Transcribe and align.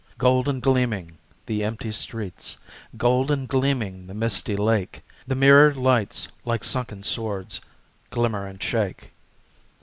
Gold 0.17 0.47
and 0.49 0.63
gleaming 0.63 1.19
the 1.45 1.63
empty 1.63 1.91
streets, 1.91 2.57
Gold 2.97 3.29
and 3.29 3.47
gleaming 3.47 4.07
the 4.07 4.15
misty 4.15 4.55
lake, 4.55 5.03
The 5.27 5.35
mirrored 5.35 5.77
lights 5.77 6.29
like 6.43 6.63
sunken 6.63 7.03
swords, 7.03 7.61
Glimmer 8.09 8.47
and 8.47 8.59
shake. 8.59 9.11